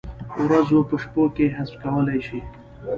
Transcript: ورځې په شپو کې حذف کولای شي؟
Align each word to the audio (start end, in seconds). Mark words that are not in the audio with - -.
ورځې 0.43 0.79
په 0.89 0.95
شپو 1.03 1.23
کې 1.35 1.45
حذف 1.57 1.75
کولای 1.83 2.19
شي؟ 2.27 2.39